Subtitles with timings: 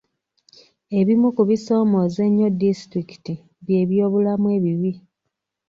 [0.99, 3.33] Ebimu ku bisoomooza ennyo disitulikiti
[3.65, 4.91] bye byobulamu ebibi.